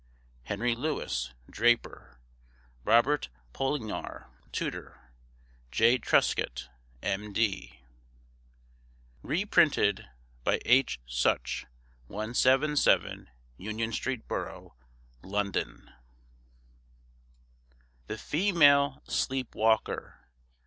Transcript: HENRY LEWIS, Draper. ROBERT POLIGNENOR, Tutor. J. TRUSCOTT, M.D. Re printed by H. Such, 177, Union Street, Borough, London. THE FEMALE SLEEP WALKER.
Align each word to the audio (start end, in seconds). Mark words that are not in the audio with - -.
HENRY 0.45 0.73
LEWIS, 0.73 1.29
Draper. 1.47 2.17
ROBERT 2.83 3.29
POLIGNENOR, 3.53 4.31
Tutor. 4.51 4.97
J. 5.69 5.99
TRUSCOTT, 5.99 6.69
M.D. 7.03 7.81
Re 9.21 9.45
printed 9.45 10.09
by 10.43 10.59
H. 10.65 10.99
Such, 11.05 11.67
177, 12.07 13.29
Union 13.57 13.91
Street, 13.93 14.27
Borough, 14.27 14.73
London. 15.21 15.91
THE 18.07 18.17
FEMALE 18.17 19.03
SLEEP 19.07 19.53
WALKER. 19.53 20.19